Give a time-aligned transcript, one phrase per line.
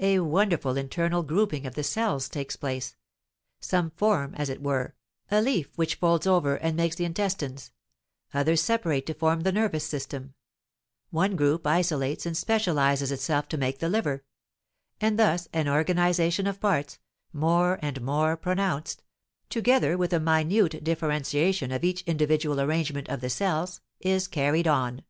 [0.00, 2.96] A wonderful internal grouping of the cells takes place;
[3.60, 4.96] some form, as it were,
[5.30, 7.70] a leaf which folds over and makes the intestines,
[8.34, 10.34] others separate to form the nervous system,
[11.10, 14.24] one group isolates and specializes itself to make the liver,
[15.00, 16.98] and thus an organization of parts,
[17.32, 19.04] more and more pronounced,
[19.50, 25.04] together with a minute differentiation of each individual arrangement of the cells, is carried on.